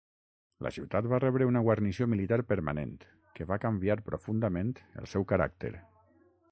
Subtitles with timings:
[0.67, 2.97] La ciutat va rebre una guarnició militar permanent,
[3.39, 5.77] que va canviar profundament el seu caràcter.